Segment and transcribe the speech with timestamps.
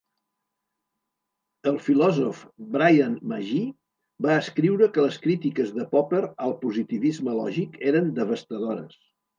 [1.71, 2.39] El filòsof
[2.77, 3.67] Bryan Magee
[4.29, 9.03] va escriure que les crítiques de Popper al positivisme lògic eren "devastadores".